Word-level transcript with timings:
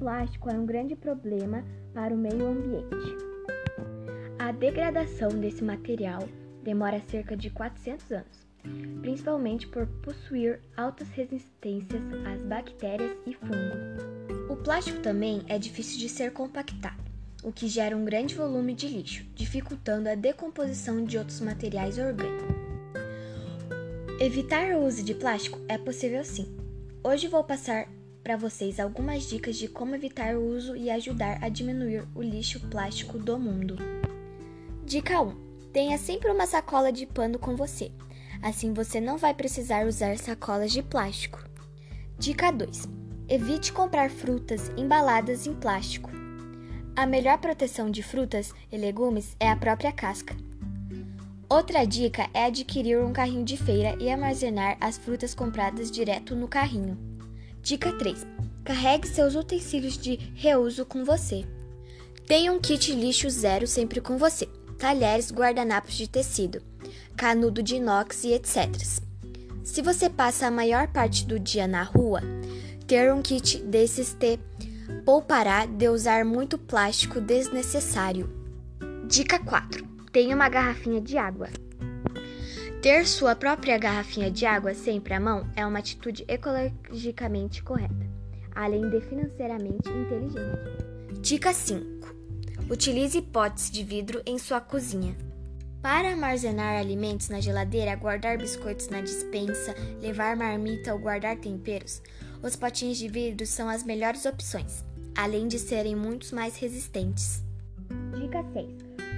plástico 0.00 0.48
é 0.48 0.54
um 0.54 0.64
grande 0.64 0.96
problema 0.96 1.62
para 1.92 2.14
o 2.14 2.16
meio 2.16 2.46
ambiente. 2.46 3.16
A 4.38 4.50
degradação 4.50 5.28
desse 5.28 5.62
material 5.62 6.26
demora 6.64 7.00
cerca 7.10 7.36
de 7.36 7.50
400 7.50 8.10
anos, 8.10 8.46
principalmente 9.02 9.68
por 9.68 9.86
possuir 10.02 10.60
altas 10.74 11.08
resistências 11.10 12.02
às 12.26 12.42
bactérias 12.42 13.14
e 13.26 13.34
fungos. 13.34 14.48
O 14.48 14.56
plástico 14.56 15.00
também 15.00 15.42
é 15.46 15.58
difícil 15.58 15.98
de 15.98 16.08
ser 16.08 16.32
compactado, 16.32 17.04
o 17.44 17.52
que 17.52 17.68
gera 17.68 17.94
um 17.94 18.04
grande 18.04 18.34
volume 18.34 18.74
de 18.74 18.88
lixo, 18.88 19.26
dificultando 19.34 20.08
a 20.08 20.14
decomposição 20.14 21.04
de 21.04 21.18
outros 21.18 21.40
materiais 21.40 21.98
orgânicos. 21.98 22.56
Evitar 24.18 24.74
o 24.74 24.84
uso 24.86 25.02
de 25.02 25.14
plástico 25.14 25.58
é 25.68 25.76
possível 25.76 26.24
sim. 26.24 26.46
Hoje 27.02 27.28
vou 27.28 27.44
passar 27.44 27.86
para 28.30 28.36
vocês 28.36 28.78
algumas 28.78 29.28
dicas 29.28 29.56
de 29.56 29.66
como 29.66 29.96
evitar 29.96 30.36
o 30.36 30.54
uso 30.54 30.76
e 30.76 30.88
ajudar 30.88 31.42
a 31.42 31.48
diminuir 31.48 32.06
o 32.14 32.22
lixo 32.22 32.60
plástico 32.68 33.18
do 33.18 33.36
mundo. 33.36 33.76
Dica 34.84 35.20
1: 35.20 35.34
Tenha 35.72 35.98
sempre 35.98 36.30
uma 36.30 36.46
sacola 36.46 36.92
de 36.92 37.06
pano 37.06 37.40
com 37.40 37.56
você. 37.56 37.90
Assim 38.40 38.72
você 38.72 39.00
não 39.00 39.18
vai 39.18 39.34
precisar 39.34 39.84
usar 39.84 40.16
sacolas 40.16 40.70
de 40.70 40.80
plástico. 40.80 41.42
Dica 42.20 42.52
2: 42.52 42.88
Evite 43.28 43.72
comprar 43.72 44.08
frutas 44.08 44.70
embaladas 44.76 45.48
em 45.48 45.52
plástico. 45.52 46.12
A 46.94 47.06
melhor 47.06 47.36
proteção 47.38 47.90
de 47.90 48.00
frutas 48.00 48.54
e 48.70 48.76
legumes 48.76 49.34
é 49.40 49.50
a 49.50 49.56
própria 49.56 49.90
casca. 49.90 50.36
Outra 51.48 51.84
dica 51.84 52.30
é 52.32 52.44
adquirir 52.44 53.00
um 53.00 53.12
carrinho 53.12 53.44
de 53.44 53.56
feira 53.56 53.96
e 54.00 54.08
armazenar 54.08 54.76
as 54.80 54.96
frutas 54.96 55.34
compradas 55.34 55.90
direto 55.90 56.36
no 56.36 56.46
carrinho. 56.46 57.09
Dica 57.62 57.92
3: 57.92 58.26
Carregue 58.64 59.08
seus 59.08 59.34
utensílios 59.34 59.98
de 59.98 60.16
reuso 60.34 60.84
com 60.86 61.04
você. 61.04 61.44
Tenha 62.26 62.52
um 62.52 62.60
kit 62.60 62.92
lixo 62.92 63.28
zero 63.28 63.66
sempre 63.66 64.00
com 64.00 64.16
você: 64.16 64.46
talheres, 64.78 65.30
guardanapos 65.30 65.94
de 65.94 66.08
tecido, 66.08 66.62
canudo 67.16 67.62
de 67.62 67.76
inox 67.76 68.24
e 68.24 68.32
etc. 68.32 68.68
Se 69.62 69.82
você 69.82 70.08
passa 70.08 70.46
a 70.46 70.50
maior 70.50 70.88
parte 70.88 71.26
do 71.26 71.38
dia 71.38 71.66
na 71.66 71.82
rua, 71.82 72.22
ter 72.86 73.12
um 73.12 73.22
kit 73.22 73.58
desses 73.58 74.14
te 74.14 74.38
poupará 75.04 75.66
de 75.66 75.88
usar 75.88 76.24
muito 76.24 76.58
plástico 76.58 77.20
desnecessário. 77.20 78.28
Dica 79.06 79.38
4: 79.38 79.86
Tenha 80.10 80.34
uma 80.34 80.48
garrafinha 80.48 81.00
de 81.00 81.18
água. 81.18 81.48
Ter 82.82 83.06
sua 83.06 83.36
própria 83.36 83.76
garrafinha 83.76 84.30
de 84.30 84.46
água 84.46 84.72
sempre 84.72 85.12
à 85.12 85.20
mão 85.20 85.46
é 85.54 85.66
uma 85.66 85.80
atitude 85.80 86.24
ecologicamente 86.26 87.62
correta, 87.62 88.08
além 88.54 88.88
de 88.88 89.02
financeiramente 89.02 89.86
inteligente. 89.86 91.20
Dica 91.20 91.52
5: 91.52 91.84
Utilize 92.70 93.20
potes 93.20 93.70
de 93.70 93.84
vidro 93.84 94.22
em 94.24 94.38
sua 94.38 94.62
cozinha. 94.62 95.14
Para 95.82 96.08
armazenar 96.08 96.80
alimentos 96.80 97.28
na 97.28 97.38
geladeira, 97.38 97.94
guardar 97.96 98.38
biscoitos 98.38 98.88
na 98.88 99.02
dispensa, 99.02 99.74
levar 100.00 100.34
marmita 100.34 100.94
ou 100.94 100.98
guardar 100.98 101.36
temperos, 101.36 102.00
os 102.42 102.56
potinhos 102.56 102.96
de 102.96 103.08
vidro 103.08 103.46
são 103.46 103.68
as 103.68 103.84
melhores 103.84 104.24
opções, 104.24 104.82
além 105.14 105.48
de 105.48 105.58
serem 105.58 105.94
muito 105.94 106.34
mais 106.34 106.56
resistentes. 106.56 107.44
Dica 108.18 108.42
6: 108.54 108.68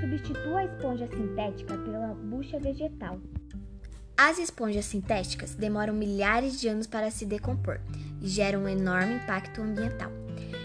Substitua 0.00 0.58
a 0.58 0.64
esponja 0.64 1.06
sintética 1.06 1.78
pela 1.78 2.08
bucha 2.08 2.58
vegetal. 2.58 3.20
As 4.16 4.38
esponjas 4.38 4.84
sintéticas 4.84 5.54
demoram 5.54 5.94
milhares 5.94 6.60
de 6.60 6.68
anos 6.68 6.86
para 6.86 7.10
se 7.10 7.24
decompor 7.24 7.80
e 8.20 8.28
geram 8.28 8.64
um 8.64 8.68
enorme 8.68 9.14
impacto 9.14 9.60
ambiental. 9.60 10.10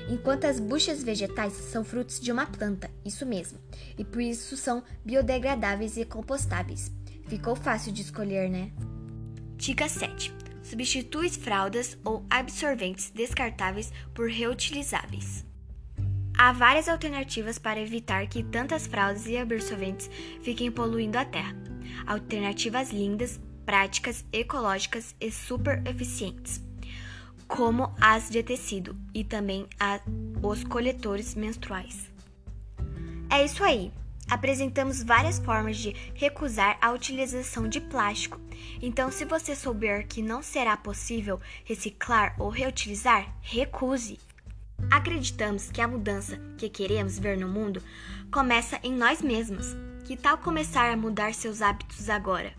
Enquanto 0.10 0.46
as 0.46 0.60
buchas 0.60 1.04
vegetais 1.04 1.54
são 1.54 1.84
frutos 1.84 2.20
de 2.20 2.32
uma 2.32 2.46
planta, 2.46 2.90
isso 3.04 3.26
mesmo, 3.26 3.60
e 3.98 4.06
por 4.06 4.22
isso 4.22 4.56
são 4.56 4.84
biodegradáveis 5.04 5.98
e 5.98 6.06
compostáveis. 6.06 6.92
Ficou 7.28 7.56
fácil 7.56 7.92
de 7.92 8.02
escolher, 8.04 8.50
né? 8.50 8.72
Dica 9.58 9.90
7. 9.90 10.34
Substitui 10.64 11.30
fraldas 11.30 11.98
ou 12.06 12.26
absorventes 12.30 13.10
descartáveis 13.10 13.92
por 14.14 14.30
reutilizáveis. 14.30 15.46
Há 16.38 16.52
várias 16.52 16.88
alternativas 16.88 17.58
para 17.58 17.82
evitar 17.82 18.28
que 18.28 18.44
tantas 18.44 18.86
fraldas 18.86 19.26
e 19.26 19.38
absorventes 19.38 20.10
fiquem 20.42 20.72
poluindo 20.72 21.18
a 21.18 21.26
terra. 21.26 21.56
Alternativas 22.06 22.92
lindas, 22.92 23.40
práticas, 23.66 24.24
ecológicas 24.32 25.16
e 25.20 25.32
super 25.32 25.86
eficientes, 25.86 26.62
como 27.48 27.94
as 28.00 28.30
de 28.30 28.42
tecido 28.42 28.98
e 29.14 29.24
também 29.24 29.68
a, 29.80 30.00
os 30.42 30.64
coletores 30.64 31.36
menstruais. 31.36 32.10
É 33.30 33.44
isso 33.44 33.64
aí! 33.64 33.92
Apresentamos 34.30 35.02
várias 35.04 35.40
formas 35.40 35.78
de 35.78 35.96
recusar 36.14 36.78
a 36.82 36.92
utilização 36.92 37.68
de 37.68 37.80
plástico. 37.80 38.40
Então, 38.82 39.10
se 39.10 39.24
você 39.24 39.56
souber 39.56 40.06
que 40.06 40.22
não 40.22 40.44
será 40.44 40.76
possível 40.76 41.40
reciclar 41.64 42.36
ou 42.38 42.50
reutilizar, 42.50 43.34
recuse. 43.42 44.20
Acreditamos 44.92 45.72
que 45.72 45.82
a 45.82 45.88
mudança 45.88 46.38
que 46.58 46.70
queremos 46.70 47.18
ver 47.18 47.38
no 47.38 47.48
mundo 47.48 47.82
começa 48.30 48.80
em 48.84 48.92
nós 48.92 49.22
mesmos. 49.22 49.76
Que 50.08 50.16
tal 50.16 50.38
começar 50.38 50.90
a 50.90 50.96
mudar 50.96 51.34
seus 51.34 51.62
hábitos 51.62 52.10
agora? 52.10 52.54